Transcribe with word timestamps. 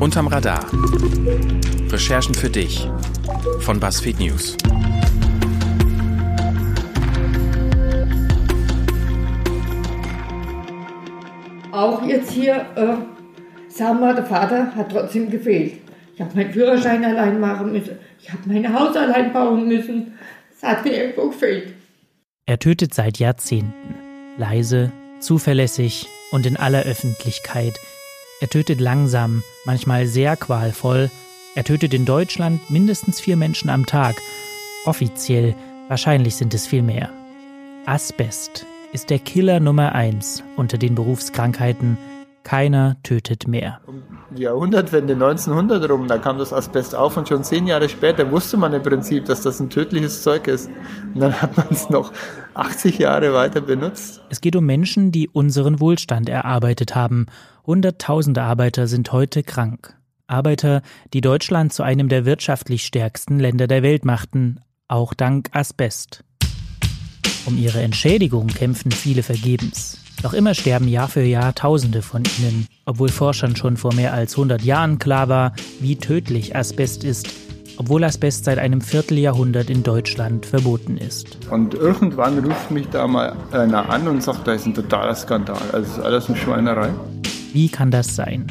Unterm 0.00 0.26
Radar. 0.26 0.66
Recherchen 1.90 2.34
für 2.34 2.50
dich 2.50 2.88
von 3.60 3.80
BuzzFeed 3.80 4.20
News. 4.20 4.56
Auch 11.72 12.06
jetzt 12.06 12.30
hier, 12.30 12.66
äh, 12.76 12.96
sagen 13.68 14.00
wir, 14.00 14.14
der 14.14 14.24
Vater 14.24 14.74
hat 14.76 14.92
trotzdem 14.92 15.30
gefehlt. 15.30 15.80
Ich 16.14 16.20
habe 16.20 16.36
meinen 16.36 16.52
Führerschein 16.52 17.04
allein 17.04 17.40
machen 17.40 17.72
müssen. 17.72 17.98
Ich 18.20 18.30
habe 18.30 18.42
mein 18.46 18.72
Haus 18.72 18.94
allein 18.96 19.32
bauen 19.32 19.66
müssen. 19.66 20.12
Es 20.54 20.62
hat 20.62 20.84
mir 20.84 20.92
irgendwo 20.92 21.30
gefehlt. 21.30 21.74
Er 22.46 22.58
tötet 22.58 22.94
seit 22.94 23.18
Jahrzehnten. 23.18 23.72
Leise, 24.36 24.92
zuverlässig 25.24 26.06
und 26.30 26.46
in 26.46 26.56
aller 26.56 26.82
Öffentlichkeit. 26.82 27.78
Er 28.40 28.48
tötet 28.48 28.80
langsam, 28.80 29.42
manchmal 29.64 30.06
sehr 30.06 30.36
qualvoll. 30.36 31.10
Er 31.54 31.64
tötet 31.64 31.94
in 31.94 32.04
Deutschland 32.04 32.70
mindestens 32.70 33.20
vier 33.20 33.36
Menschen 33.36 33.70
am 33.70 33.86
Tag. 33.86 34.16
Offiziell, 34.84 35.54
wahrscheinlich 35.88 36.36
sind 36.36 36.52
es 36.54 36.66
viel 36.66 36.82
mehr. 36.82 37.10
Asbest 37.86 38.66
ist 38.92 39.10
der 39.10 39.18
Killer 39.18 39.60
Nummer 39.60 39.94
eins 39.94 40.42
unter 40.56 40.78
den 40.78 40.94
Berufskrankheiten. 40.94 41.98
Keiner 42.44 42.96
tötet 43.02 43.48
mehr. 43.48 43.80
Um 43.86 44.02
die 44.36 44.42
Jahrhundertwende 44.42 45.14
1900 45.14 45.90
rum, 45.90 46.06
da 46.06 46.18
kam 46.18 46.38
das 46.38 46.52
Asbest 46.52 46.94
auf 46.94 47.16
und 47.16 47.26
schon 47.26 47.42
zehn 47.42 47.66
Jahre 47.66 47.88
später 47.88 48.30
wusste 48.30 48.58
man 48.58 48.74
im 48.74 48.82
Prinzip, 48.82 49.24
dass 49.24 49.40
das 49.40 49.60
ein 49.60 49.70
tödliches 49.70 50.22
Zeug 50.22 50.46
ist. 50.46 50.68
Und 51.14 51.20
dann 51.20 51.40
hat 51.40 51.56
man 51.56 51.66
es 51.70 51.88
noch 51.88 52.12
80 52.52 52.98
Jahre 52.98 53.32
weiter 53.32 53.62
benutzt. 53.62 54.20
Es 54.28 54.42
geht 54.42 54.56
um 54.56 54.66
Menschen, 54.66 55.10
die 55.10 55.28
unseren 55.28 55.80
Wohlstand 55.80 56.28
erarbeitet 56.28 56.94
haben. 56.94 57.26
Hunderttausende 57.66 58.42
Arbeiter 58.42 58.86
sind 58.86 59.10
heute 59.10 59.42
krank. 59.42 59.96
Arbeiter, 60.26 60.82
die 61.14 61.22
Deutschland 61.22 61.72
zu 61.72 61.82
einem 61.82 62.10
der 62.10 62.26
wirtschaftlich 62.26 62.84
stärksten 62.84 63.38
Länder 63.40 63.66
der 63.66 63.82
Welt 63.82 64.04
machten, 64.04 64.60
auch 64.86 65.14
dank 65.14 65.48
Asbest. 65.52 66.24
Um 67.46 67.56
ihre 67.56 67.80
Entschädigung 67.80 68.48
kämpfen 68.48 68.92
viele 68.92 69.22
vergebens. 69.22 70.03
Noch 70.24 70.32
immer 70.32 70.54
sterben 70.54 70.88
Jahr 70.88 71.08
für 71.08 71.22
Jahr 71.22 71.54
Tausende 71.54 72.00
von 72.00 72.22
ihnen, 72.38 72.66
obwohl 72.86 73.10
Forschern 73.10 73.56
schon 73.56 73.76
vor 73.76 73.92
mehr 73.92 74.14
als 74.14 74.32
100 74.32 74.62
Jahren 74.62 74.98
klar 74.98 75.28
war, 75.28 75.52
wie 75.80 75.96
tödlich 75.96 76.56
Asbest 76.56 77.04
ist, 77.04 77.28
obwohl 77.76 78.02
Asbest 78.04 78.46
seit 78.46 78.58
einem 78.58 78.80
Vierteljahrhundert 78.80 79.68
in 79.68 79.82
Deutschland 79.82 80.46
verboten 80.46 80.96
ist. 80.96 81.36
Und 81.50 81.74
irgendwann 81.74 82.38
ruft 82.38 82.70
mich 82.70 82.88
da 82.88 83.06
mal 83.06 83.36
einer 83.52 83.90
an 83.90 84.08
und 84.08 84.22
sagt, 84.22 84.48
da 84.48 84.54
ist 84.54 84.64
ein 84.64 84.72
totaler 84.72 85.14
Skandal. 85.14 85.60
Also 85.74 86.00
ist 86.00 86.06
alles 86.06 86.28
eine 86.28 86.38
Schweinerei. 86.38 86.88
Wie 87.52 87.68
kann 87.68 87.90
das 87.90 88.16
sein? 88.16 88.46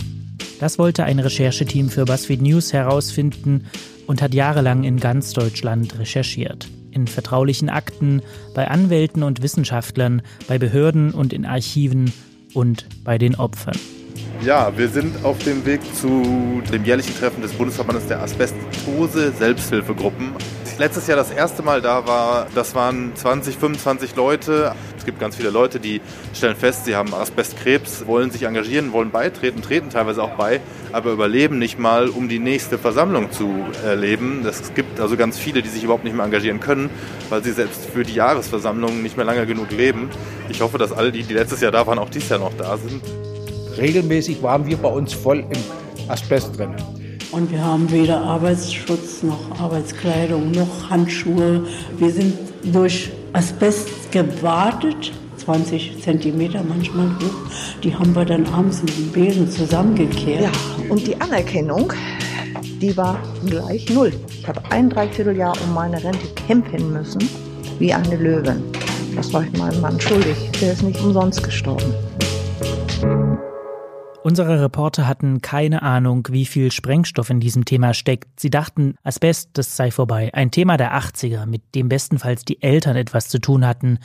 Das 0.60 0.78
wollte 0.78 1.06
ein 1.06 1.18
Rechercheteam 1.18 1.90
für 1.90 2.06
BuzzFeed 2.06 2.44
News 2.44 2.72
herausfinden 2.72 3.66
und 4.06 4.22
hat 4.22 4.36
jahrelang 4.36 4.84
in 4.84 5.00
ganz 5.00 5.34
Deutschland 5.34 5.98
recherchiert 5.98 6.68
in 6.94 7.08
vertraulichen 7.08 7.70
Akten, 7.70 8.22
bei 8.54 8.68
Anwälten 8.68 9.24
und 9.24 9.42
Wissenschaftlern, 9.42 10.22
bei 10.48 10.58
Behörden 10.58 11.12
und 11.12 11.34
in 11.34 11.46
Archiven 11.46 12.14
und 12.54 12.86
bei 13.04 13.18
den 13.18 13.36
Opfern. 13.36 13.78
Ja, 14.44 14.78
wir 14.78 14.90
sind 14.90 15.24
auf 15.24 15.38
dem 15.40 15.66
Weg 15.66 15.82
zu 15.96 16.62
dem 16.72 16.84
jährlichen 16.84 17.16
Treffen 17.18 17.42
des 17.42 17.54
Bundesverbandes 17.54 18.08
der 18.08 18.22
Asbestose 18.22 19.32
Selbsthilfegruppen. 19.32 20.34
Letztes 20.80 21.06
Jahr 21.06 21.18
das 21.18 21.30
erste 21.30 21.62
Mal 21.62 21.82
da 21.82 22.08
war, 22.08 22.48
das 22.56 22.74
waren 22.74 23.16
20, 23.16 23.58
25 23.58 24.16
Leute. 24.16 24.74
Es 24.98 25.06
gibt 25.06 25.20
ganz 25.20 25.36
viele 25.36 25.52
Leute, 25.52 25.80
die 25.80 26.02
stellen 26.34 26.56
fest, 26.56 26.86
sie 26.86 26.96
haben 26.96 27.14
Asbestkrebs, 27.14 28.08
wollen 28.08 28.32
sich 28.32 28.44
engagieren, 28.44 28.92
wollen 28.92 29.12
beitreten, 29.12 29.62
treten 29.62 29.92
teilweise 29.92 30.24
auch 30.24 30.32
bei, 30.32 30.62
aber 30.92 31.12
überleben 31.12 31.60
nicht 31.60 31.78
mal, 31.78 32.10
um 32.10 32.28
die 32.28 32.40
nächste 32.40 32.80
Versammlung 32.80 33.32
zu 33.32 33.54
erleben. 33.86 34.46
Es 34.48 34.74
gibt 34.74 35.00
also 35.00 35.16
ganz 35.16 35.38
viele, 35.38 35.62
die 35.62 35.70
sich 35.70 35.84
überhaupt 35.84 36.06
nicht 36.06 36.16
mehr 36.16 36.26
engagieren 36.26 36.60
können, 36.60 36.90
weil 37.30 37.44
sie 37.44 37.52
selbst 37.52 37.86
für 37.86 38.04
die 38.04 38.16
Jahresversammlungen 38.16 39.04
nicht 39.04 39.16
mehr 39.16 39.26
lange 39.26 39.46
genug 39.46 39.72
leben. 39.72 40.10
Ich 40.50 40.62
hoffe, 40.62 40.80
dass 40.80 40.92
alle, 40.92 41.12
die, 41.12 41.24
die 41.24 41.34
letztes 41.34 41.62
Jahr 41.62 41.72
da 41.72 41.86
waren, 41.86 42.00
auch 42.00 42.10
dieses 42.10 42.30
Jahr 42.30 42.40
noch 42.40 42.54
da 42.58 42.78
sind. 42.78 43.04
Regelmäßig 43.78 44.42
waren 44.42 44.66
wir 44.66 44.78
bei 44.78 44.90
uns 44.90 45.14
voll 45.14 45.40
im 45.40 46.10
Asbest 46.10 46.58
drin. 46.58 46.76
Und 47.34 47.52
wir 47.52 47.66
haben 47.66 47.90
weder 47.92 48.22
Arbeitsschutz 48.22 49.24
noch 49.24 49.60
Arbeitskleidung 49.60 50.52
noch 50.52 50.92
Handschuhe. 50.92 51.66
Wir 51.98 52.12
sind 52.12 52.36
durch 52.72 53.12
Asbest 53.34 54.12
gewartet, 54.12 55.12
20 55.38 56.04
Zentimeter 56.04 56.64
manchmal 56.64 57.08
hoch. 57.08 57.52
Die 57.84 57.96
haben 57.96 58.16
wir 58.16 58.24
dann 58.24 58.46
abends 58.54 58.84
mit 58.84 58.96
dem 58.96 59.12
Besen 59.12 59.50
zusammengekehrt. 59.50 60.44
Ja, 60.44 60.52
und 60.90 61.08
die 61.08 61.20
Anerkennung, 61.20 61.92
die 62.80 62.96
war 62.96 63.18
gleich 63.48 63.90
null. 63.90 64.14
Ich 64.30 64.48
habe 64.48 64.62
ein 64.70 64.92
Dreivierteljahr 64.92 65.56
um 65.66 65.74
meine 65.74 66.04
Rente 66.04 66.28
kämpfen 66.48 66.94
müssen, 66.94 67.28
wie 67.80 67.92
eine 67.92 68.16
Löwin. 68.16 68.62
Das 69.16 69.34
war 69.34 69.44
ich 69.44 69.58
meinem 69.58 69.82
Mann 69.82 70.00
schuldig. 70.00 70.38
Der 70.62 70.74
ist 70.74 70.84
nicht 70.84 71.02
umsonst 71.02 71.42
gestorben. 71.42 71.96
Unsere 74.24 74.62
Reporter 74.62 75.06
hatten 75.06 75.42
keine 75.42 75.82
Ahnung, 75.82 76.30
wie 76.32 76.46
viel 76.46 76.72
Sprengstoff 76.72 77.30
in 77.30 77.42
diesem 77.42 77.66
Thema 77.66 77.94
steckt. 77.94 78.40
Sie 78.40 78.50
dachten, 78.50 78.96
Asbest, 79.04 79.50
das 79.52 79.76
sei 79.76 79.92
vorbei. 79.92 80.30
Ein 80.32 80.50
Thema 80.50 80.78
der 80.78 80.98
80er, 80.98 81.46
mit 81.46 81.76
dem 81.76 81.90
bestenfalls 81.90 82.46
die 82.46 82.62
Eltern 82.62 82.96
etwas 82.96 83.28
zu 83.28 83.40
tun 83.40 83.68
hatten, 83.68 84.00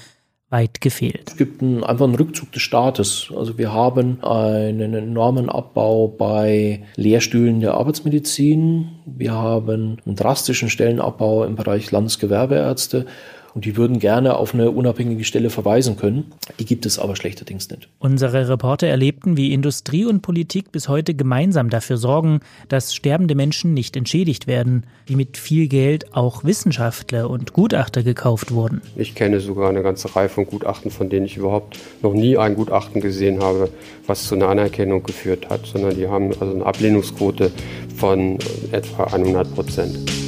weit 0.51 0.81
gefehlt. 0.81 1.29
Es 1.29 1.37
gibt 1.37 1.63
einen, 1.63 1.85
einfach 1.85 2.07
einen 2.07 2.17
Rückzug 2.17 2.51
des 2.51 2.63
Staates. 2.63 3.33
Also 3.37 3.59
wir 3.59 3.73
haben 3.73 4.25
einen 4.25 4.93
enormen 4.93 5.49
Abbau 5.49 6.09
bei 6.09 6.83
Lehrstühlen 6.97 7.61
der 7.61 7.75
Arbeitsmedizin. 7.75 8.89
Wir 9.07 9.35
haben 9.35 9.99
einen 10.05 10.17
drastischen 10.17 10.69
Stellenabbau 10.69 11.45
im 11.45 11.55
Bereich 11.55 11.93
Landesgewerbeärzte. 11.93 13.07
Und 13.55 13.65
die 13.65 13.77
würden 13.77 13.99
gerne 13.99 14.37
auf 14.37 14.55
eine 14.55 14.71
unabhängige 14.71 15.25
Stelle 15.25 15.51
verweisen 15.51 15.97
können. 15.97 16.33
Die 16.59 16.65
gibt 16.65 16.87
es 16.87 16.99
aber 16.99 17.17
schlechterdings 17.17 17.71
nicht. 17.71 17.89
Unsere 17.99 18.49
Reporter 18.49 18.87
erlebten, 18.87 19.37
wie 19.37 19.53
Industrie 19.53 20.05
und 20.05 20.23
Politik 20.23 20.71
bis 20.71 20.89
heute 20.89 21.15
gemeinsam 21.15 21.71
dafür 21.71 21.97
sorgen, 21.97 22.41
dass 22.69 22.95
sterbende 22.95 23.35
Menschen 23.35 23.75
nicht 23.75 23.97
entschädigt 23.97 24.47
werden, 24.47 24.85
wie 25.07 25.17
mit 25.17 25.37
viel 25.37 25.69
Geld 25.69 26.15
auch 26.15 26.45
Wissenschaftler 26.45 27.31
und 27.31 27.53
Gutachter 27.53 28.03
gekauft 28.03 28.53
wurden. 28.53 28.83
Ich 28.97 29.15
kenne 29.15 29.41
sogar 29.41 29.71
eine 29.71 29.83
ganze 29.83 30.15
Reihe 30.15 30.29
von 30.29 30.47
Gutachten, 30.47 30.91
von 30.91 31.09
denen 31.09 31.27
ich 31.27 31.37
überhaupt 31.37 31.79
noch 32.03 32.13
nie 32.13 32.37
ein 32.37 32.55
Gutachten 32.55 33.01
gesehen 33.01 33.41
habe, 33.43 33.71
was 34.07 34.25
zu 34.25 34.35
einer 34.35 34.49
Anerkennung 34.49 35.03
geführt 35.03 35.49
hat, 35.49 35.67
sondern 35.67 35.97
die 35.97 36.09
haben 36.09 36.31
also 36.41 36.55
eine 36.55 36.67
Ablehnungsquote 36.67 37.51
von 37.97 38.39
etwa 38.73 39.05
100 39.05 39.55
Prozent. 39.55 40.28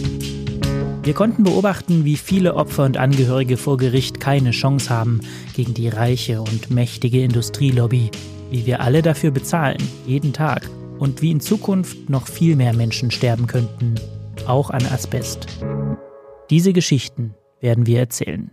Wir 1.10 1.16
konnten 1.16 1.42
beobachten, 1.42 2.04
wie 2.04 2.16
viele 2.16 2.54
Opfer 2.54 2.84
und 2.84 2.96
Angehörige 2.96 3.56
vor 3.56 3.78
Gericht 3.78 4.20
keine 4.20 4.52
Chance 4.52 4.90
haben 4.90 5.20
gegen 5.56 5.74
die 5.74 5.88
reiche 5.88 6.40
und 6.40 6.70
mächtige 6.70 7.24
Industrielobby, 7.24 8.12
wie 8.52 8.64
wir 8.64 8.80
alle 8.80 9.02
dafür 9.02 9.32
bezahlen, 9.32 9.82
jeden 10.06 10.32
Tag, 10.32 10.70
und 11.00 11.20
wie 11.20 11.32
in 11.32 11.40
Zukunft 11.40 12.08
noch 12.08 12.28
viel 12.28 12.54
mehr 12.54 12.74
Menschen 12.74 13.10
sterben 13.10 13.48
könnten, 13.48 13.96
auch 14.46 14.70
an 14.70 14.86
Asbest. 14.86 15.48
Diese 16.48 16.72
Geschichten 16.72 17.34
werden 17.60 17.86
wir 17.86 17.98
erzählen. 17.98 18.52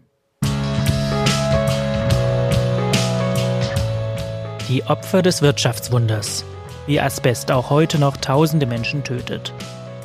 Die 4.68 4.81
Opfer 4.88 5.22
des 5.22 5.44
Wirtschaftswunders, 5.44 6.44
wie 6.88 7.00
Asbest 7.00 7.51
auch 7.51 7.69
heute 7.69 8.00
noch 8.00 8.18
tausende 8.18 8.66
Menschen 8.66 9.03
tötet. 9.03 9.53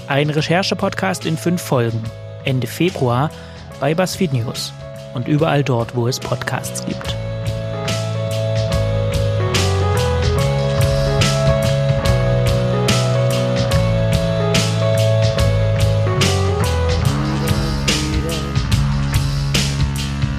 Ein 0.07 0.29
Recherche-Podcast 0.29 1.25
in 1.25 1.39
fünf 1.39 1.63
Folgen 1.63 2.03
Ende 2.45 2.67
Februar 2.67 3.31
bei 3.81 3.95
BuzzFeed 3.95 4.33
News 4.33 4.73
und 5.15 5.29
überall 5.29 5.63
dort, 5.65 5.95
wo 5.95 6.09
es 6.09 6.19
Podcasts 6.19 6.85
gibt. 6.85 7.17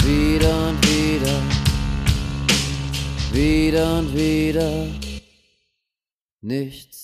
Wieder 0.06 0.68
und 0.68 0.88
wieder, 0.88 1.42
wieder 3.32 3.98
und 4.00 4.16
wieder, 4.16 4.88
nichts 6.42 7.03